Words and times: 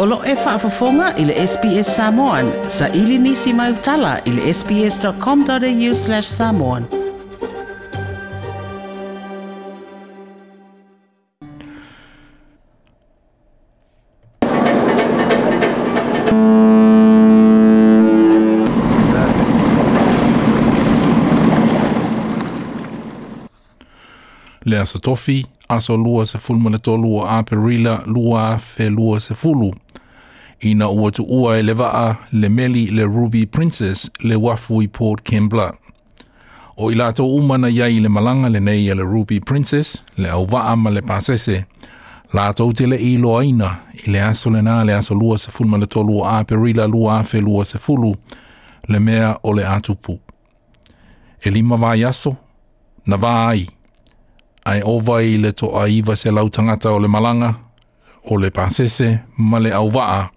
Olo 0.00 0.18
e 0.26 0.34
whaafafonga 0.34 1.14
i 1.18 1.24
le 1.24 1.32
SBS 1.46 1.96
Samoan. 1.96 2.50
Sa 2.68 2.86
ili 2.88 3.18
nisi 3.18 3.52
mai 3.52 3.72
utala 3.72 4.18
i 4.24 4.30
le 4.30 4.54
sbs.com.au 4.54 5.94
slash 5.94 6.22
samoan. 6.28 6.84
Lea 24.64 24.86
sa 24.86 24.98
tofi, 24.98 25.40
aso 25.40 25.48
altså 25.74 25.96
lua 25.96 26.26
se 26.26 26.38
fulmana 26.38 26.78
tolua 26.78 27.28
a 27.38 27.42
perila 27.42 28.00
lua 28.06 28.58
fe 28.58 28.88
lua 28.90 29.20
se 29.20 29.34
fulu. 29.34 29.74
ina 30.60 30.88
ua 30.90 31.10
tu 31.10 31.24
ua 31.28 31.58
e 31.58 31.62
le 31.62 31.72
vaa 31.72 32.16
le 32.32 32.48
meli 32.48 32.86
le 32.86 33.02
Ruby 33.02 33.46
Princess 33.46 34.10
le 34.20 34.34
wafu 34.36 34.44
wafui 34.72 34.88
Port 34.88 35.22
Kembla. 35.22 35.72
O 36.76 36.90
i 36.92 36.94
lato 36.94 37.26
umana 37.34 37.68
yai 37.68 38.00
le 38.00 38.08
malanga 38.08 38.48
le 38.48 38.58
nei 38.60 38.86
le 38.94 39.02
Ruby 39.02 39.40
Princess 39.40 40.02
le 40.16 40.28
au 40.30 40.46
vaa 40.46 40.76
ma 40.76 40.90
le 40.90 41.02
pasese, 41.02 41.64
lato 42.32 42.72
te 42.72 42.86
le 42.86 42.96
i 42.96 43.16
lo 43.16 43.36
aina 43.40 43.76
i 44.06 44.10
le 44.10 44.20
aso 44.22 44.50
le 44.50 44.60
nā 44.60 44.84
le 44.84 44.94
aso 44.94 45.14
lua 45.14 45.38
se 45.38 45.50
fulma 45.50 45.78
le 45.78 45.86
tolu 45.86 46.24
a 46.24 46.44
perila 46.44 46.86
lua 46.86 47.18
a 47.18 47.22
fe 47.24 47.40
lua 47.40 47.64
se 47.64 47.78
fulu 47.78 48.12
le 48.88 48.98
mea 49.00 49.36
o 49.42 49.52
le 49.52 49.64
atupu. 49.66 50.18
E 51.44 51.50
lima 51.50 51.76
vai 51.76 52.02
aso, 52.04 52.36
na 53.06 53.16
vai, 53.16 53.68
ai 54.64 54.80
ovai 54.84 55.36
le 55.38 55.52
to 55.52 55.68
aiva 55.78 56.16
se 56.16 56.30
lau 56.30 56.48
tangata 56.50 56.90
o 56.90 56.98
le 56.98 57.08
malanga, 57.08 57.54
o 58.24 58.36
le 58.36 58.50
pasese 58.50 59.18
ma 59.36 59.58
le 59.58 59.72
au 59.74 59.88
vaa, 59.90 60.28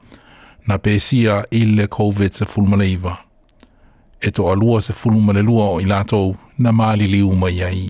na 0.72 0.78
pēsia 0.80 1.42
i 1.52 1.66
le 1.76 1.88
COVID 1.92 2.36
se 2.38 2.46
fulma 2.48 2.80
le 2.80 2.88
iwa. 2.96 3.16
E 4.22 4.30
to 4.32 4.48
alua 4.52 4.80
se 4.86 4.94
fulma 4.96 5.34
le 5.34 5.44
lua 5.44 5.68
o 5.74 5.80
i 5.82 5.88
lātou 5.90 6.36
na 6.62 6.72
māli 6.72 7.10
li 7.12 7.20
umai 7.26 7.60
ai. 7.66 7.88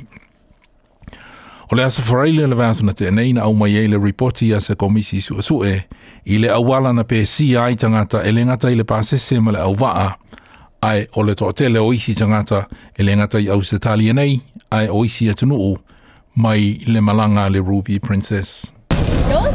O 1.71 1.77
le 1.77 1.85
asa 1.87 2.03
whareile 2.03 2.49
le 2.51 2.57
vāsu 2.59 2.83
na 2.87 2.91
te 2.97 3.05
anei 3.11 3.31
na 3.37 3.45
umai 3.51 3.77
ai 3.79 3.85
le 3.91 3.99
reporti 4.01 4.49
a 4.55 4.59
se 4.63 4.75
komisi 4.75 5.21
sua 5.23 5.43
sue 5.45 5.73
i 6.27 6.39
le 6.39 6.49
awala 6.51 6.91
na 6.95 7.05
pēsia 7.07 7.67
ai 7.69 7.77
tangata 7.79 8.23
e 8.27 8.33
le 8.35 8.43
ngata 8.49 8.71
i 8.73 8.79
le 8.79 8.85
pāsese 8.87 9.39
ma 9.43 9.55
le 9.55 9.63
au 9.67 9.77
waa 9.79 10.09
ai 10.87 11.05
o 11.15 11.23
le 11.27 11.37
toatele 11.39 11.79
o 11.79 11.93
isi 11.95 12.15
tangata 12.17 12.65
e 12.97 13.05
le 13.07 13.15
ngata 13.21 13.39
i 13.43 13.47
au 13.53 13.63
se 13.63 13.79
tali 13.83 14.09
anei 14.11 14.35
ai 14.75 14.89
o 14.91 15.05
isi 15.07 15.29
atunuu 15.31 15.75
mai 16.39 16.75
le 16.87 17.01
malanga 17.03 17.47
le 17.51 17.59
Ruby 17.63 17.99
Princess. 17.99 18.57
Yo! 19.29 19.50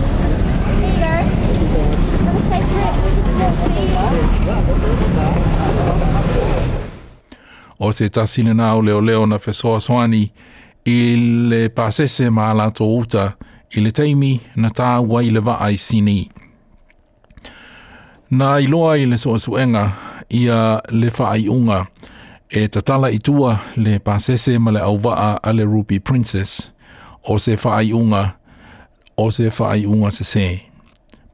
o 7.80 7.92
se 7.92 8.08
tasine 8.08 8.54
na 8.54 8.74
o 8.74 8.82
leo 8.82 9.00
leo 9.00 9.26
na 9.26 9.38
fesoa 9.38 9.80
soani 9.80 10.30
i 10.84 11.16
le 11.50 11.68
pasese 11.68 12.30
ma 12.30 12.52
la 12.54 12.70
to 12.70 12.96
uta 12.96 13.32
i 13.70 13.80
le 13.80 13.90
teimi 13.90 14.40
na 14.56 14.68
tā 14.68 14.88
wai 15.08 15.30
le 15.30 15.40
vaa 15.40 15.70
i 15.70 15.76
sini. 15.78 16.28
Na 18.30 18.56
i 18.60 18.66
loa 18.66 18.96
i 18.96 19.06
le 19.06 19.18
soa 19.18 19.38
suenga 19.38 19.90
ia 20.30 20.80
le 20.90 21.10
faa 21.10 21.34
unga 21.52 21.86
e 22.50 22.68
tatala 22.68 23.10
i 23.10 23.18
tua 23.18 23.58
le 23.76 23.98
pasese 23.98 24.58
ma 24.58 24.70
le 24.70 24.80
au 24.80 24.96
vaa 24.98 25.36
a 25.42 25.52
le 25.52 25.64
rupi 25.64 26.00
Princess 26.00 26.70
o 27.22 27.38
se 27.38 27.56
faa 27.56 27.82
unga 27.92 28.24
o 29.16 29.30
se 29.30 29.50
faa 29.50 29.76
unga 29.86 30.10
se 30.10 30.24
se 30.24 30.46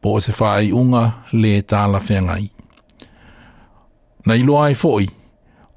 po 0.01 0.13
o 0.17 0.21
se 0.21 0.33
faa 0.33 0.59
unga 0.81 1.05
le 1.33 1.61
tāla 1.63 2.01
whengai. 2.01 2.51
Na 4.27 4.35
i 4.35 4.43
loa 4.43 4.71
i 4.71 4.75
foi, 4.75 5.07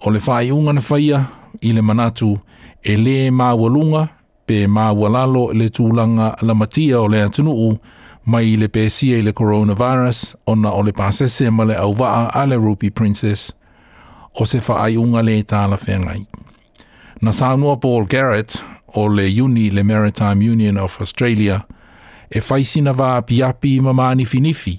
o 0.06 0.12
le 0.12 0.20
whai 0.28 0.52
unga 0.52 0.74
whaia 0.90 1.20
i 1.62 1.72
le 1.74 1.82
manatu 1.82 2.38
e 2.84 2.96
le 2.96 3.32
māua 3.32 4.08
pe 4.46 4.68
māua 4.70 5.10
lalo 5.10 5.50
e 5.52 5.56
le 5.58 5.70
tūlanga 5.74 6.36
la 6.46 6.54
matia 6.54 7.00
o 7.02 7.08
le 7.10 7.24
atunuu 7.26 7.72
mai 8.30 8.56
le 8.58 8.68
pēsia 8.74 9.18
i 9.18 9.26
le 9.26 9.34
coronavirus 9.38 10.22
ona 10.50 10.72
o 10.78 10.84
le 10.86 10.92
pāsese 10.98 11.50
ma 11.52 11.66
le 11.66 11.76
auwaa 11.82 12.28
a 12.34 12.44
le 12.46 12.56
Rupi 12.62 12.92
Princess 12.92 13.48
o 14.34 14.46
se 14.46 14.62
whai 14.68 14.94
unga 14.98 15.24
le 15.26 15.40
tāla 15.44 15.78
whengai. 15.82 16.22
Na 17.22 17.32
sānua 17.34 17.80
Paul 17.82 18.06
Garrett 18.06 18.60
o 18.94 19.08
le 19.08 19.26
uni 19.42 19.72
le 19.72 19.84
Maritime 19.84 20.42
Union 20.52 20.78
of 20.78 21.00
Australia 21.02 21.64
e 22.30 22.40
whaisina 22.42 22.94
vā 22.94 23.18
piapi 23.26 23.80
ma 23.82 24.12
finifi 24.26 24.78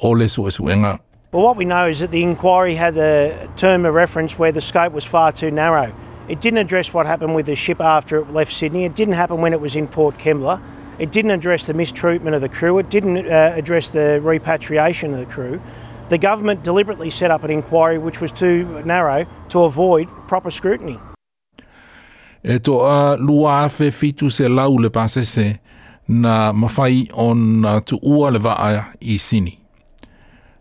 o 0.00 0.14
le 0.14 0.26
suesuenga. 0.28 0.98
Well, 1.30 1.42
what 1.42 1.58
we 1.58 1.66
know 1.66 1.88
is 1.88 1.98
that 1.98 2.10
the 2.10 2.22
inquiry 2.22 2.74
had 2.74 2.96
a 2.96 3.50
term 3.54 3.84
of 3.84 3.92
reference 3.92 4.38
where 4.38 4.50
the 4.50 4.62
scope 4.62 4.94
was 4.94 5.04
far 5.04 5.30
too 5.30 5.50
narrow. 5.50 5.92
It 6.26 6.40
didn't 6.40 6.56
address 6.58 6.94
what 6.94 7.04
happened 7.04 7.34
with 7.34 7.44
the 7.44 7.54
ship 7.54 7.82
after 7.82 8.16
it 8.20 8.32
left 8.32 8.50
Sydney. 8.50 8.84
It 8.86 8.94
didn't 8.94 9.12
happen 9.12 9.42
when 9.42 9.52
it 9.52 9.60
was 9.60 9.76
in 9.76 9.88
Port 9.88 10.16
Kembla. 10.16 10.58
It 10.98 11.12
didn't 11.12 11.32
address 11.32 11.66
the 11.66 11.74
mistreatment 11.74 12.34
of 12.34 12.40
the 12.40 12.48
crew. 12.48 12.78
It 12.78 12.88
didn't 12.88 13.18
uh, 13.26 13.52
address 13.54 13.90
the 13.90 14.20
repatriation 14.22 15.12
of 15.12 15.18
the 15.20 15.26
crew. 15.26 15.60
The 16.08 16.16
government 16.16 16.64
deliberately 16.64 17.10
set 17.10 17.30
up 17.30 17.44
an 17.44 17.50
inquiry 17.50 17.98
which 17.98 18.22
was 18.22 18.32
too 18.32 18.64
narrow 18.86 19.26
to 19.50 19.64
avoid 19.64 20.08
proper 20.28 20.50
scrutiny. 20.50 20.98
E 22.42 22.58
toa 22.58 23.16
lua 23.20 23.64
afe 23.64 23.90
fitu 23.90 24.30
se 24.30 24.48
lau 24.48 24.76
le 24.78 24.88
pasese 24.88 25.58
na 26.08 26.52
mafai 26.52 27.10
on 27.12 27.82
tu 27.84 27.98
ua 28.02 28.30
le 28.30 28.38
vaa 28.38 28.84
i 29.02 29.18
Sini. 29.18 29.58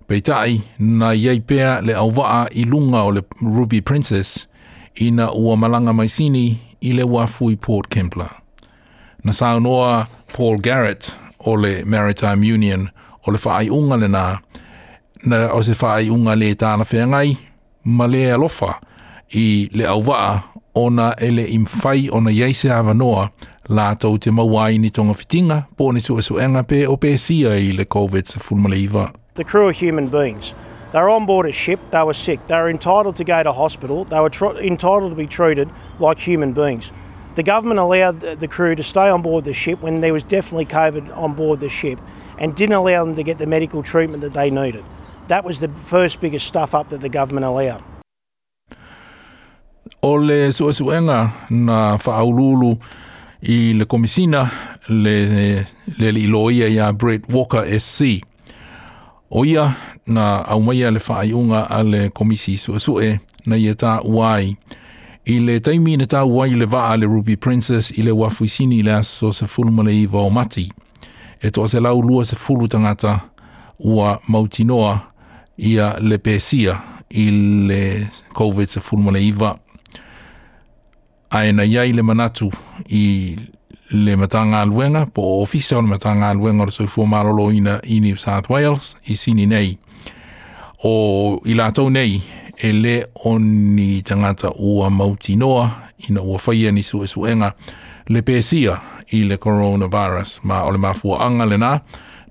Peitai, 0.07 0.61
na 0.79 1.13
iei 1.13 1.39
pea 1.39 1.81
le 1.81 1.93
auwaa 1.95 2.47
i 2.55 2.63
lunga 2.65 3.01
o 3.01 3.11
le 3.11 3.21
Ruby 3.41 3.81
Princess 3.81 4.47
i 4.95 5.11
na 5.11 5.31
ua 5.31 5.57
malanga 5.57 5.93
mai 5.93 6.07
sini 6.09 6.57
i 6.81 6.93
le 6.93 7.03
wafui 7.03 7.55
Port 7.55 7.89
Kempla. 7.89 8.29
Na 9.23 9.33
saunoa 9.33 10.07
Paul 10.37 10.57
Garrett 10.57 11.13
o 11.39 11.57
le 11.57 11.83
Maritime 11.85 12.53
Union 12.53 12.87
o 13.25 13.31
le 13.31 13.37
whaai 13.37 13.69
unga 13.69 13.97
le 13.97 14.07
na, 14.07 14.37
na 15.23 15.51
o 15.53 15.61
se 15.63 15.73
whaai 15.81 16.09
unga 16.09 16.35
le 16.35 16.53
tāna 16.55 16.87
whiangai 16.91 17.37
ma 17.83 18.07
le 18.07 18.31
alofa 18.33 18.79
i 19.35 19.67
le 19.73 19.85
auwaa 19.87 20.41
o 20.75 20.89
na 20.89 21.11
ele 21.19 21.45
im 21.51 21.65
fai 21.65 22.07
o 22.09 22.21
na 22.21 22.31
iei 22.31 22.53
se 22.53 22.69
awanoa 22.71 23.29
la 23.69 23.93
tau 23.95 24.17
te 24.17 24.31
mawai 24.31 24.77
ni 24.77 24.89
tonga 24.89 25.13
fitinga 25.13 25.61
po 25.77 25.91
ni 25.91 25.99
ne 25.99 25.99
suesuenga 25.99 26.63
pe 26.63 26.85
o 26.87 26.95
pe 26.97 27.17
sia 27.17 27.57
i 27.59 27.71
le 27.71 27.83
COVID-19. 27.83 29.07
The 29.37 29.43
crew 29.43 29.67
are 29.67 29.71
human 29.71 30.07
beings. 30.07 30.55
They 30.91 30.99
were 30.99 31.11
on 31.11 31.27
board 31.27 31.45
a 31.45 31.51
ship, 31.51 31.79
they 31.91 32.01
were 32.03 32.15
sick, 32.15 32.39
they 32.47 32.55
were 32.55 32.69
entitled 32.71 33.15
to 33.17 33.23
go 33.23 33.43
to 33.43 33.51
hospital, 33.51 34.03
they 34.03 34.19
were 34.19 34.31
tr- 34.31 34.57
entitled 34.57 35.11
to 35.11 35.15
be 35.15 35.27
treated 35.27 35.69
like 35.99 36.17
human 36.17 36.53
beings. 36.53 36.91
The 37.35 37.43
government 37.43 37.79
allowed 37.79 38.21
the 38.39 38.47
crew 38.47 38.73
to 38.73 38.81
stay 38.81 39.07
on 39.09 39.21
board 39.21 39.43
the 39.45 39.53
ship 39.53 39.79
when 39.83 40.01
there 40.01 40.11
was 40.11 40.23
definitely 40.23 40.65
COVID 40.65 41.15
on 41.15 41.35
board 41.35 41.59
the 41.59 41.69
ship 41.69 41.99
and 42.39 42.55
didn't 42.55 42.73
allow 42.73 43.03
them 43.05 43.15
to 43.15 43.21
get 43.21 43.37
the 43.37 43.45
medical 43.45 43.83
treatment 43.83 44.21
that 44.23 44.33
they 44.33 44.49
needed. 44.49 44.83
That 45.27 45.45
was 45.45 45.59
the 45.59 45.67
first 45.69 46.19
biggest 46.19 46.47
stuff 46.47 46.73
up 46.73 46.89
that 46.89 47.01
the 47.01 47.09
government 47.09 47.45
allowed. 47.45 47.83
Ole 50.01 50.25
le 50.49 51.29
na 51.51 51.97
faululu 51.97 52.77
i 53.43 53.73
le 53.77 53.85
komisina 53.85 54.49
le, 54.89 55.61
le, 55.99 56.11
iloia 56.13 56.67
ia 56.69 56.91
Brett 56.91 57.29
Walker 57.29 57.63
SC. 57.79 58.23
oia 59.31 59.73
na 60.07 60.45
au 60.47 60.61
mai 60.61 60.91
le 60.91 60.99
fa 60.99 61.19
ai 61.21 61.33
unga 61.33 61.69
ale 61.69 62.09
komisi 62.09 62.57
su 62.57 62.79
su 62.79 62.99
e 63.01 63.19
na 63.45 63.55
ye 63.55 63.73
ta 63.73 63.99
wai 64.03 64.55
i 65.25 65.33
le 65.45 65.59
taimi 65.59 65.97
na 65.99 66.05
ta 66.13 66.21
wai 66.35 66.49
le 66.59 66.65
va 66.71 66.81
ale 66.93 67.05
ruby 67.05 67.35
princess 67.43 67.85
i 67.99 68.03
le 68.07 68.11
wafu 68.21 68.47
sini 68.47 68.79
la 68.87 68.97
so 69.03 69.27
se 69.37 69.45
fulu 69.51 69.71
mo 69.75 69.81
le 69.87 69.93
iva 70.03 70.19
o 70.19 70.29
mati 70.37 70.65
e 71.43 71.47
to 71.55 71.67
se 71.71 71.79
lau 71.85 71.97
lua 72.07 72.23
se 72.29 72.35
fulu 72.43 72.67
tangata 72.71 73.13
ua 73.93 74.09
mautinoa 74.31 74.93
ia 75.69 75.87
le 76.07 76.17
pesia 76.25 76.73
i 77.09 77.25
le 77.67 77.81
covid 78.37 78.67
se 78.67 78.79
fulu 78.79 79.01
mo 79.03 79.11
le 79.11 79.21
iva 79.27 79.57
ae 81.29 81.51
na 81.51 81.63
iai 81.65 81.91
le 81.97 82.01
manatu 82.01 82.47
i 82.89 83.03
le 83.89 84.15
matanga 84.15 84.61
aluenga 84.61 85.05
po 85.05 85.41
ofisa 85.41 85.77
o 85.77 85.81
le 85.81 85.87
matanga 85.87 86.29
aluenga 86.29 86.63
o 86.63 86.65
le 86.65 86.71
soifua 86.71 87.07
malolo 87.07 87.51
ina 87.51 87.79
i 87.83 88.15
South 88.17 88.49
Wales 88.49 88.97
i 89.05 89.15
sini 89.15 89.45
nei. 89.45 89.77
O 90.83 91.39
i 91.45 91.53
lātou 91.53 91.89
nei 91.89 92.21
e 92.57 92.71
le 92.73 93.05
o 93.23 93.37
ni 93.39 94.01
tangata 94.01 94.51
ua 94.59 94.89
mauti 94.89 95.35
noa 95.35 95.71
ina 96.09 96.21
ua 96.21 96.39
whaia 96.47 96.71
ni 96.71 96.83
sue 96.83 97.07
suenga 97.07 97.53
le 98.07 98.21
pēsia 98.21 98.77
i 99.11 99.23
le 99.23 99.37
coronavirus 99.37 100.39
ma 100.43 100.63
o 100.65 100.71
le 100.71 100.77
mafua 100.77 101.23
anga 101.25 101.45
le 101.45 101.57
na 101.57 101.71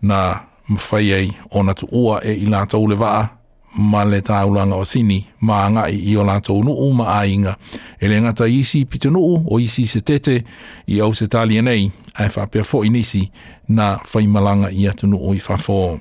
na 0.02 0.42
mawhaiei 0.68 1.32
o 1.50 1.62
natu 1.62 1.88
ua 1.92 2.20
e 2.24 2.32
i 2.34 2.46
lātou 2.46 2.86
le 2.88 2.96
vaa 2.96 3.35
ma 3.76 4.04
le 4.08 4.20
tāulanga 4.24 4.76
o 4.78 4.84
sini, 4.88 5.18
ma 5.44 5.62
anga 5.66 5.86
i 5.92 5.98
i 6.10 6.14
o 6.16 6.24
lātou 6.24 6.62
nu 6.64 6.72
uma 6.88 7.06
a 7.18 7.24
inga. 7.28 7.56
E 8.00 8.08
le 8.08 8.20
ngata 8.20 8.48
isi 8.48 8.84
pita 8.84 9.10
nuu 9.12 9.42
o 9.52 9.58
isi 9.60 9.84
se 9.86 10.00
tete 10.00 10.38
i 10.86 11.00
au 11.04 11.14
se 11.14 11.26
tāli 11.26 11.60
nei, 11.62 11.90
ai 12.16 12.28
wha 12.32 12.46
pia 12.46 12.64
fo 12.64 12.80
inisi 12.88 13.26
na 13.68 13.96
whaimalanga 14.08 14.70
i 14.72 14.88
atu 14.88 15.06
nuu 15.10 15.34
i 15.36 15.42
whafo. 15.48 15.98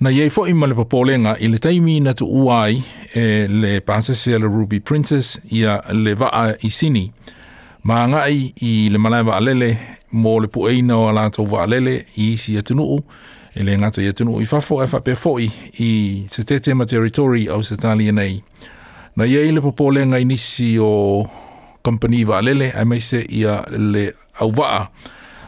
Na 0.00 0.10
iei 0.14 0.30
fo 0.30 0.46
ima 0.46 0.66
le 0.66 0.74
papolenga 0.78 1.36
i 1.42 1.48
le 1.50 1.58
taimi 1.58 1.98
na 2.00 2.12
tu 2.14 2.26
uai 2.26 2.82
e 3.14 3.46
le 3.48 3.78
pāsese 3.80 4.38
le 4.38 4.46
Ruby 4.50 4.80
Princess 4.80 5.38
i 5.50 5.62
a 5.66 5.78
le 5.92 6.14
vaa 6.14 6.50
i 6.66 6.70
sini, 6.70 7.06
ma 7.84 8.02
anga 8.04 8.26
i 8.30 8.52
i 8.62 8.74
le 8.90 8.98
malaiwa 8.98 9.36
alele 9.38 9.72
mō 10.14 10.38
le 10.42 10.48
pueina 10.50 10.96
o 10.98 11.06
a 11.10 11.14
lātou 11.18 11.46
vaa 11.50 11.66
alele 11.66 12.00
i 12.18 12.32
isi 12.34 12.56
atu 12.58 12.74
nuu, 12.78 13.02
e 13.54 13.62
le 13.64 13.78
ngata 13.78 14.02
ia 14.02 14.12
tunu 14.12 14.40
i 14.40 14.46
fafo 14.46 14.82
e 14.82 14.86
fape 14.86 15.14
foi 15.14 15.48
i 15.80 16.22
se 16.30 16.42
te 16.44 16.60
tema 16.60 16.84
territory 16.86 17.46
au 17.48 17.62
se 17.62 17.76
tali 17.76 18.08
e 18.08 18.12
nei. 18.12 18.42
Na 19.16 19.24
ia 19.24 19.40
i 19.40 19.52
le 19.52 19.60
popole 19.60 20.04
ngai 20.06 20.24
nisi 20.24 20.76
o 20.78 21.26
company 21.82 22.18
i 22.20 22.24
Valele, 22.24 22.70
ai 22.72 22.84
mai 22.84 23.00
se 23.00 23.18
ia 23.28 23.64
le 23.70 24.12
au 24.40 24.52
waa 24.58 24.88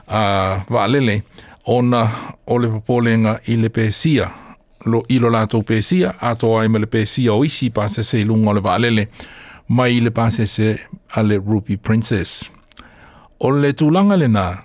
a 0.08 0.22
Valele, 0.70 1.22
ona 1.64 2.02
o 2.46 2.58
le 2.58 2.68
popole 2.68 3.12
ngai 3.18 3.36
i 3.46 3.54
le 3.62 3.68
pesia, 3.70 4.26
lo 4.90 5.04
ilo 5.14 5.28
lātou 5.30 5.62
pesia, 5.68 6.14
ato 6.30 6.56
ai 6.58 6.68
me 6.68 6.78
le 6.78 6.86
pesia 6.86 7.34
o 7.36 7.44
isi 7.44 7.68
pāse 7.70 8.02
se 8.02 8.20
ilunga 8.24 8.50
o 8.50 8.54
le 8.56 8.60
Valele, 8.60 9.08
mai 9.68 9.96
i 9.96 10.00
le 10.00 10.10
pāse 10.10 10.46
se 10.46 10.76
a 11.12 11.22
le 11.22 11.36
Rupi 11.38 11.76
Princess. 11.76 12.50
O 13.40 13.50
le 13.50 13.72
tūlanga 13.72 14.16
le 14.18 14.26
nāa, 14.28 14.58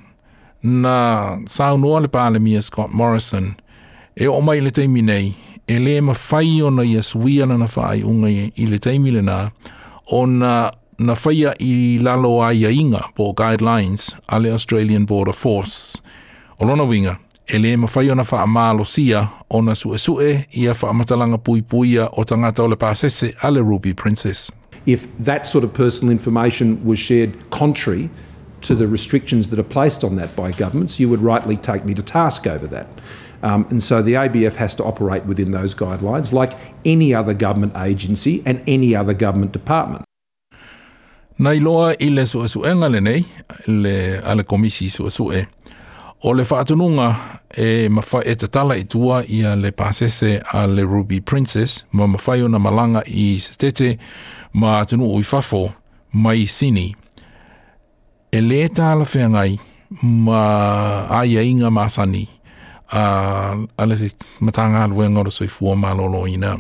na 0.65 1.39
saunoa 1.47 2.00
le 2.00 2.07
palemia 2.07 2.62
Scott 2.62 2.91
Morrison 2.94 3.53
e 4.15 4.27
o 4.27 4.41
mai 4.41 4.62
le 4.62 4.71
taimi 4.71 5.01
nei 5.01 5.33
e 5.67 5.79
le 5.79 6.01
mawhai 6.01 6.62
ona 6.62 6.83
ia 6.83 7.01
suia 7.03 7.45
lana 7.45 7.65
whaaiunga 7.75 8.27
i 8.56 8.63
le 8.71 8.77
taimi 8.79 9.12
lena 9.12 9.38
ona 10.19 10.71
na 11.07 11.13
whaia 11.21 11.51
i 11.62 12.00
lalo 12.06 12.31
a 12.47 12.53
ia 12.62 12.69
inga 12.81 13.01
po 13.15 13.23
guidelines 13.39 14.03
a 14.27 14.35
le 14.41 14.50
Australian 14.57 15.03
Border 15.06 15.33
Force. 15.33 15.97
O 16.59 16.63
lona 16.67 16.83
winga, 16.91 17.13
e 17.47 17.56
le 17.63 17.71
mawhai 17.81 18.09
ona 18.13 18.23
wha 18.29 18.38
amalo 18.47 18.83
sia 18.95 19.21
o 19.50 19.57
na 19.65 19.73
sue 19.75 19.97
sue 20.06 20.29
ia 20.62 20.73
wha 20.79 20.88
amatalanga 20.94 21.38
pui 21.45 21.62
puia 21.71 22.03
o 22.12 22.21
tangata 22.29 22.59
o 22.63 22.67
le 22.71 22.75
pasese 22.83 23.27
a 23.45 23.51
le 23.53 23.59
Ruby 23.63 23.94
Princess. 23.94 24.39
If 24.94 25.01
that 25.27 25.47
sort 25.51 25.63
of 25.63 25.73
personal 25.73 26.12
information 26.17 26.67
was 26.88 27.00
shared 27.07 27.31
contrary 27.50 28.09
to 28.62 28.75
the 28.75 28.88
restrictions 28.88 29.50
that 29.50 29.60
are 29.60 29.63
placed 29.63 30.04
on 30.04 30.16
that 30.16 30.36
by 30.36 30.52
governments, 30.52 31.00
you 31.00 31.10
would 31.10 31.22
rightly 31.22 31.57
take 31.57 31.86
me 31.86 31.94
to 31.94 32.02
task 32.02 32.48
over 32.48 32.68
that. 32.68 32.88
Um, 33.44 33.68
and 33.69 33.84
so 33.84 34.02
the 34.02 34.13
ABF 34.13 34.56
has 34.56 34.74
to 34.75 34.84
operate 34.84 35.25
within 35.25 35.52
those 35.52 35.74
guidelines, 35.75 36.31
like 36.31 36.54
any 36.84 37.13
other 37.13 37.34
government 37.34 37.75
agency 37.78 38.42
and 38.46 38.63
any 38.68 38.96
other 38.96 39.13
government 39.13 39.52
department. 39.52 40.04
Nei 41.38 41.60
loa 41.60 41.92
i 42.00 42.07
le 42.16 42.25
sua 42.25 42.48
suenga 42.48 42.88
le 42.90 43.02
nei, 43.02 43.25
le 43.68 44.19
ala 44.24 44.44
komisi 44.44 44.90
sua 44.90 45.10
sue. 45.12 45.46
O 46.24 46.30
le 46.31 46.44
whaatununga 46.46 47.16
e 47.58 47.90
mawhai 47.92 48.24
e 48.31 48.36
tatala 48.36 48.78
i 48.80 48.88
ia 49.36 49.54
le 49.56 49.72
pasese 49.74 50.42
a 50.54 50.66
le 50.66 50.84
Ruby 50.88 51.19
Princess 51.19 51.84
ma 51.92 52.08
mawhai 52.08 52.42
o 52.42 52.48
na 52.48 52.58
malanga 52.58 53.04
i 53.06 53.38
stete 53.38 53.98
ma 54.54 54.80
atunu 54.81 55.12
o 55.13 55.18
i 55.19 55.24
fafo 55.24 55.74
mai 56.13 56.46
sini. 56.46 56.96
e 58.36 58.40
le 58.44 58.64
tāla 58.76 59.06
whiangai 59.08 59.54
ma 60.02 60.40
aia 61.22 61.40
e 61.44 61.48
inga 61.52 61.70
māsani 61.72 62.24
a 62.92 63.04
uh, 63.04 63.82
ale 63.82 63.96
se 64.02 64.10
matanga 64.44 64.82
alu 64.84 65.04
e 65.06 65.10
ngoro 65.14 65.32
soi 65.32 65.48
fua 65.50 65.76
mā 65.80 65.94
lolo 65.98 66.26
ina. 66.30 66.56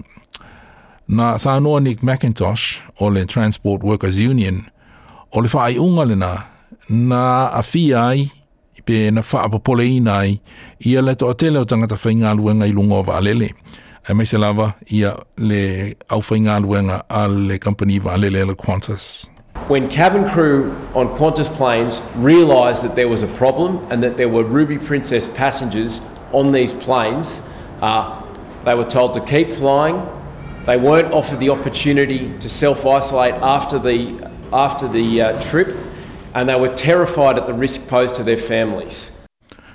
Nā 1.11 1.33
sā 1.41 1.57
noa 1.61 1.81
Nick 1.83 1.99
McIntosh 2.05 2.79
o 3.03 3.09
le 3.13 3.25
Transport 3.29 3.83
Workers 3.83 4.21
Union 4.23 4.61
o 5.33 5.43
le 5.43 5.51
whaai 5.51 5.75
unga 5.83 6.07
le 6.07 6.15
nā 6.21 6.31
nā 6.95 7.21
a 7.59 7.61
whia 7.73 8.05
ai 8.07 8.23
pe 8.85 9.03
na 9.11 9.25
whaapa 9.27 9.59
pole 9.59 9.83
ina 9.97 10.19
ai 10.23 10.37
ia 10.85 11.03
le 11.03 11.17
to 11.19 11.33
tele 11.33 11.59
o 11.59 11.65
tangata 11.67 11.99
whainga 12.05 12.31
alu 12.31 12.51
e 12.51 12.55
ngai 12.61 12.71
lungo 12.77 13.01
wa 13.03 13.19
alele. 13.19 13.51
E 14.07 14.13
mai 14.13 14.25
se 14.29 14.39
lava 14.39 14.71
ia 14.87 15.11
le 15.37 15.65
au 16.07 16.23
whainga 16.23 16.55
alu 16.55 16.75
e 16.79 16.85
ngai 16.89 17.01
a 17.21 17.25
le 17.35 17.59
company 17.67 17.99
wa 17.99 18.15
alele 18.15 18.45
le 18.47 18.53
Qantas. 18.53 18.85
Qantas. 18.85 19.07
when 19.67 19.87
cabin 19.89 20.29
crew 20.29 20.71
on 20.93 21.07
Qantas 21.17 21.51
planes 21.51 21.99
realised 22.17 22.83
that 22.83 22.95
there 22.95 23.07
was 23.07 23.23
a 23.23 23.27
problem 23.29 23.79
and 23.89 24.01
that 24.03 24.15
there 24.15 24.29
were 24.29 24.43
Ruby 24.43 24.77
Princess 24.77 25.27
passengers 25.27 26.01
on 26.31 26.51
these 26.51 26.71
planes, 26.71 27.49
uh, 27.81 28.21
they 28.63 28.75
were 28.75 28.85
told 28.85 29.15
to 29.15 29.21
keep 29.21 29.51
flying. 29.51 30.07
They 30.65 30.77
weren't 30.77 31.11
offered 31.11 31.39
the 31.39 31.49
opportunity 31.49 32.37
to 32.39 32.47
self 32.49 32.85
isolate 32.85 33.33
after 33.35 33.79
the, 33.79 34.29
after 34.53 34.87
the 34.87 35.21
uh, 35.21 35.41
trip, 35.41 35.75
and 36.35 36.47
they 36.47 36.59
were 36.59 36.69
terrified 36.69 37.37
at 37.39 37.47
the 37.47 37.53
risk 37.53 37.87
posed 37.87 38.13
to 38.15 38.23
their 38.23 38.37
families. 38.37 39.19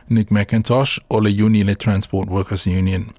Nick 0.09 0.29
McIntosh 0.29 1.01
o 1.11 1.17
le 1.17 1.31
Unile 1.31 1.75
Transport 1.75 2.29
Workers 2.29 2.65
Union. 2.69 3.13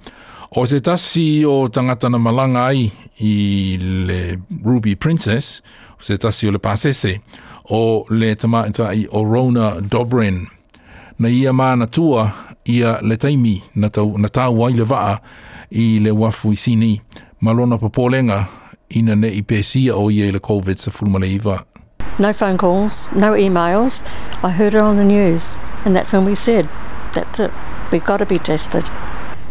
O 0.54 0.64
se 0.64 0.80
tasi 0.80 1.44
o 1.44 1.68
tangata 1.68 2.10
na 2.10 2.18
malanga 2.18 2.70
ai 2.72 2.92
i 3.20 3.78
le 3.82 4.38
Ruby 4.64 4.96
Princess, 4.96 5.62
se 6.04 6.18
tasi 6.18 6.48
o 6.48 6.52
le 6.52 6.60
pasese 6.60 7.22
o 7.70 8.06
le 8.10 8.36
tamaita 8.36 8.88
Dobrin. 9.92 10.48
Na 11.20 11.28
ia 11.30 11.52
tua 11.92 12.32
ia 12.70 12.98
le 13.02 13.18
taimi 13.18 13.62
na 13.76 13.90
tau, 13.90 14.18
na 14.18 14.28
tau 14.28 14.64
ai 14.66 14.72
le 14.74 14.86
i 15.72 16.00
le 16.00 16.12
wafu 16.12 16.52
i 16.52 16.56
sini 16.56 17.02
malona 17.42 18.48
ina 18.96 19.16
ne 19.16 19.28
i 19.28 19.42
pesia 19.42 19.96
o 19.96 20.10
ia 20.10 20.26
i 20.28 20.32
le 20.32 20.40
COVID 20.40 20.80
sa 20.80 20.92
No 22.20 22.34
phone 22.34 22.58
calls, 22.58 23.10
no 23.14 23.34
emails. 23.34 24.04
I 24.44 24.50
heard 24.50 24.76
it 24.76 24.82
on 24.82 24.98
the 24.98 25.04
news 25.04 25.60
and 25.86 25.96
that's 25.96 26.12
when 26.12 26.26
we 26.26 26.36
said, 26.36 26.68
that's 27.14 27.40
it, 27.40 27.52
we've 27.92 28.04
got 28.04 28.18
to 28.18 28.26
be 28.26 28.38
tested. 28.40 28.84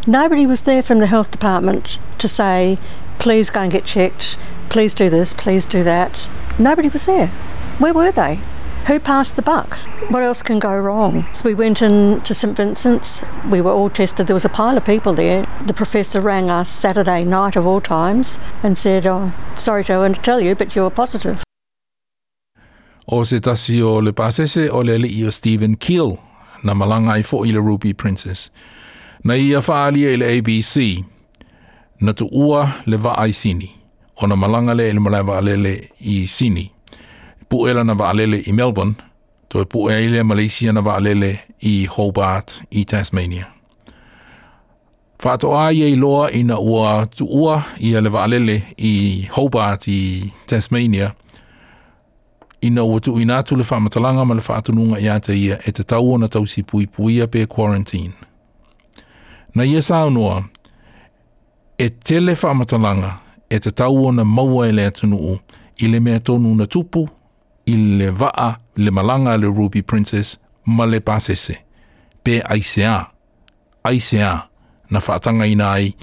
Nobody 0.07 0.47
was 0.47 0.63
there 0.63 0.83
from 0.83 0.99
the 0.99 1.07
health 1.07 1.31
department 1.31 1.99
to 2.19 2.29
say, 2.29 2.79
please 3.19 3.49
go 3.51 3.61
and 3.61 3.73
get 3.73 3.85
checked, 3.85 4.39
please 4.69 4.93
do 4.95 5.09
this, 5.09 5.33
please 5.33 5.67
do 5.67 5.83
that. 5.85 6.29
Nobody 6.61 6.91
was 6.91 7.07
there. 7.07 7.29
Where 7.79 7.95
were 7.95 8.13
they? 8.13 8.39
Who 8.87 9.01
passed 9.01 9.37
the 9.37 9.43
buck? 9.43 9.79
What 10.11 10.23
else 10.23 10.43
can 10.43 10.59
go 10.59 10.79
wrong? 10.79 11.25
So 11.33 11.49
we 11.49 11.55
went 11.55 11.81
in 11.81 12.21
to 12.21 12.35
St 12.35 12.55
Vincent's. 12.55 13.25
We 13.51 13.63
were 13.63 13.71
all 13.71 13.89
tested. 13.89 14.27
There 14.27 14.35
was 14.35 14.45
a 14.45 14.51
pile 14.51 14.77
of 14.77 14.85
people 14.85 15.15
there. 15.15 15.47
The 15.67 15.73
professor 15.73 16.21
rang 16.21 16.51
us 16.51 16.69
Saturday 16.69 17.25
night 17.25 17.57
of 17.57 17.67
all 17.67 17.81
times 17.81 18.39
and 18.63 18.77
said, 18.77 19.07
"Oh, 19.07 19.33
sorry 19.55 19.85
to 19.85 20.13
tell 20.29 20.41
you, 20.43 20.55
but 20.55 20.75
you're 20.77 20.91
positive." 20.91 21.39
O 23.09 23.17
Oversættelse 23.17 23.85
og 23.85 24.03
le 24.03 24.13
pasese 24.13 24.71
o 24.73 24.81
le 24.83 24.99
li 24.99 25.25
o 25.27 25.31
Stephen 25.31 25.77
Keel, 25.77 26.17
na 26.65 26.75
man 26.75 27.19
i 27.19 27.23
for 27.23 27.45
ile 27.45 27.59
Ruby 27.61 27.93
Princess. 27.93 28.51
na 29.25 29.35
i 29.35 29.53
a 29.53 29.57
er 29.57 29.61
farlige 29.61 30.09
eller 30.13 30.27
ABC, 30.39 31.05
na 32.01 32.13
du 32.13 32.29
uger 32.33 32.81
le 32.87 32.97
var 33.05 33.33
sini. 33.33 33.80
ona 34.23 34.37
malanga 34.37 34.75
le 34.75 34.85
ele 34.91 35.01
malai 35.01 35.23
vaalele 35.29 35.73
i 36.01 36.27
Sydney. 36.27 36.71
Pu 37.49 37.67
ela 37.69 37.85
na 37.85 37.95
vaalele 37.95 38.43
i 38.47 38.53
Melbourne, 38.53 38.95
to 39.49 39.65
puela 39.65 39.71
pu 39.71 39.91
ele 39.91 40.23
Malaysia 40.23 40.73
na 40.73 40.81
vaalele 40.81 41.39
i 41.61 41.87
Hobart 41.87 42.61
i 42.71 42.85
Tasmania. 42.85 43.47
Whātoa 45.23 45.67
ia 45.77 45.89
i 45.93 45.97
loa 45.97 46.31
i 46.33 46.41
na 46.49 46.57
ua 46.59 47.07
tuua 47.07 47.63
i 47.79 47.91
le 47.93 48.09
vaalele 48.11 48.63
i 48.77 49.27
Hobart 49.35 49.89
i 49.89 50.33
Tasmania, 50.49 51.13
i 52.63 52.71
na 52.71 52.85
ua 52.85 53.01
tu 53.01 53.17
inatu 53.21 53.57
le 53.57 53.67
matalanga 53.81 54.25
ma 54.25 54.35
le 54.35 54.41
whātununga 54.41 55.01
i 55.01 55.09
ata 55.09 55.33
ia 55.33 55.59
e 55.67 55.73
te 55.73 55.83
tau 55.83 56.13
ona 56.15 56.29
tau 56.29 56.47
si 56.47 56.63
pui 56.63 56.87
puia 56.87 57.27
pe 57.27 57.47
quarantine. 57.47 58.15
Na 59.55 59.65
ia 59.65 59.81
sāunua, 59.81 60.45
e 61.79 61.89
tele 61.89 62.35
matalanga 62.55 63.21
e 63.51 63.59
te 63.59 63.71
tau 63.71 64.05
ona 64.07 64.25
maua 64.37 64.69
e 64.69 64.73
le 64.77 64.85
atunu 64.91 65.17
o, 65.33 65.39
i 65.83 65.87
le 65.93 66.01
mea 66.07 66.19
tonu 66.27 66.51
na 66.59 66.67
tupu, 66.67 67.03
i 67.67 67.75
le 67.99 68.09
vaa, 68.21 68.51
le 68.77 68.91
malanga 68.91 69.33
le 69.41 69.47
Ruby 69.59 69.83
Princess, 69.83 70.39
ma 70.65 70.85
le 70.87 71.01
pasese, 71.01 71.57
pe 72.25 72.35
aisea, 72.53 73.07
aisea, 73.85 74.35
na 74.91 74.99
whaatanga 75.01 75.47
ina 75.47 75.73
ai, 75.73 75.95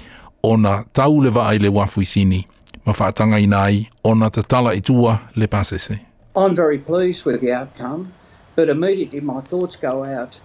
ona 0.42 0.82
tau 0.92 1.22
le 1.22 1.30
vaa 1.30 1.54
i 1.56 1.62
le 1.62 1.68
wafu 1.72 2.00
i 2.04 2.06
sini, 2.06 2.42
ma 2.86 2.92
whaatanga 2.92 3.40
ina 3.40 3.62
ai, 3.62 3.86
ona 4.04 4.30
te 4.30 4.42
tala 4.42 4.74
i 4.74 4.80
tua 4.84 5.18
le 5.36 5.46
pasese. 5.48 5.94
I'm 6.36 6.54
very 6.54 6.78
pleased 6.78 7.24
with 7.24 7.40
the 7.40 7.52
outcome, 7.52 8.12
but 8.56 8.68
immediately 8.68 9.20
my 9.20 9.40
thoughts 9.40 9.76
go 9.76 10.04
out 10.04 10.40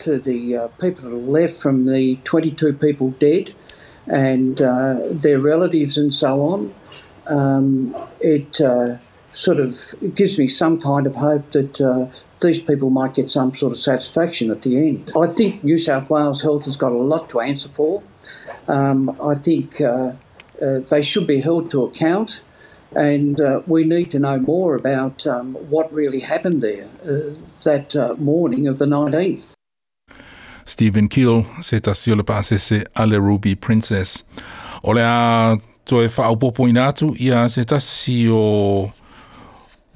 to 0.00 0.18
the 0.18 0.56
uh, 0.56 0.68
people 0.80 1.04
that 1.08 1.14
are 1.16 1.28
left 1.40 1.54
from 1.62 1.84
the 1.86 2.16
22 2.24 2.72
people 2.74 3.10
dead, 3.20 3.54
and 4.10 4.60
uh, 4.60 4.98
their 5.10 5.38
relatives 5.38 5.96
and 5.98 6.12
so 6.12 6.40
on. 6.42 6.74
Um, 7.28 7.94
it 8.20 8.60
uh, 8.60 8.96
sort 9.32 9.58
of 9.60 9.94
gives 10.14 10.38
me 10.38 10.48
some 10.48 10.80
kind 10.80 11.06
of 11.06 11.14
hope 11.14 11.52
that 11.52 11.80
uh, 11.80 12.06
these 12.40 12.60
people 12.60 12.90
might 12.90 13.14
get 13.14 13.28
some 13.28 13.54
sort 13.54 13.72
of 13.72 13.78
satisfaction 13.78 14.50
at 14.50 14.62
the 14.62 14.78
end. 14.78 15.12
I 15.18 15.26
think 15.26 15.62
New 15.62 15.78
South 15.78 16.08
Wales 16.10 16.40
Health 16.40 16.64
has 16.64 16.76
got 16.76 16.92
a 16.92 16.96
lot 16.96 17.28
to 17.30 17.40
answer 17.40 17.68
for. 17.68 18.02
Um, 18.68 19.16
I 19.22 19.34
think 19.34 19.80
uh, 19.80 20.12
uh, 20.62 20.78
they 20.90 21.02
should 21.02 21.26
be 21.26 21.40
held 21.40 21.70
to 21.72 21.84
account. 21.84 22.42
And 22.96 23.38
uh, 23.38 23.60
we 23.66 23.84
need 23.84 24.10
to 24.12 24.18
know 24.18 24.38
more 24.38 24.74
about 24.74 25.26
um, 25.26 25.54
what 25.68 25.92
really 25.92 26.20
happened 26.20 26.62
there 26.62 26.88
that 27.64 28.16
morning 28.18 28.66
of 28.66 28.78
the 28.78 28.86
19th. 28.86 29.52
Stephen 30.68 31.08
Keel 31.08 31.44
se 31.62 31.80
tasio 31.80 32.14
le 32.14 33.16
Ruby 33.18 33.54
Princess. 33.54 34.24
O 34.84 34.92
le 34.92 35.00
a 35.02 35.56
toe 35.84 36.06
whaaupopo 36.06 36.68
ina 36.68 36.86
atu 36.88 37.14
ia 37.18 37.48
se 37.48 37.64
tasi 37.64 38.28
o 38.30 38.90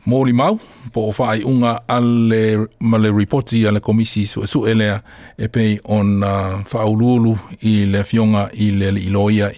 mōli 0.07 0.33
mau 0.35 0.59
po 0.93 1.05
o 1.09 1.11
whaai 1.13 1.45
unga 1.45 1.83
ale 1.89 2.67
male 2.81 3.11
reporti 3.13 3.67
ale 3.69 3.81
komisi 3.81 4.27
su, 4.27 4.45
su 4.47 4.67
elea 4.67 5.03
e 5.39 5.49
pei 5.49 5.79
on 5.85 6.23
uh, 6.23 6.63
whaululu 6.73 7.37
i 7.61 7.85
le 7.87 8.03
fionga 8.05 8.49
i 8.55 8.71
le 8.73 8.89
iloia 8.89 9.53